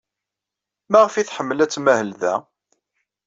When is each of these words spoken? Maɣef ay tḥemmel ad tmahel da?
Maɣef 0.91 1.13
ay 1.15 1.25
tḥemmel 1.25 1.59
ad 1.63 1.71
tmahel 1.71 2.11
da? 2.21 2.33